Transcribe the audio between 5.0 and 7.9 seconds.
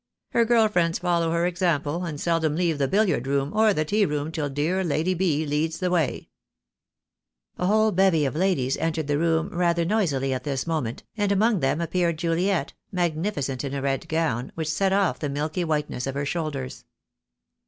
B. leads the way." THE DAY WILL COME. I 1 A